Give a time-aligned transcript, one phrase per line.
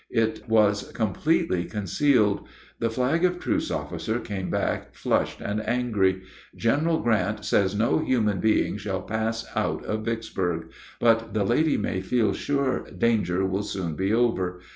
[0.09, 2.47] It was completely concealed.
[2.79, 6.23] The flag of truce officer came back flushed and angry.
[6.55, 12.01] "General Grant says no human being shall pass out of Vicksburg; but the lady may
[12.01, 14.61] feel sure danger will soon be over.